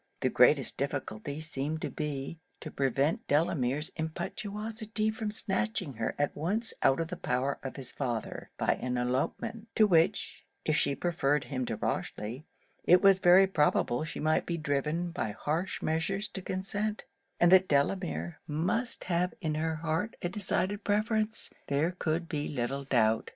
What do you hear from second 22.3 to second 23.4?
little doubt.